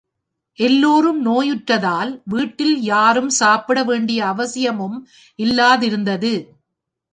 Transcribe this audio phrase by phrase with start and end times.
[0.57, 4.97] எல்லோரும் நோயுற்றதால், வீட்டில் யாரும் சாப்பிட வேண்டிய அவசியமும்
[5.39, 6.33] இல்லாதிருந்தது.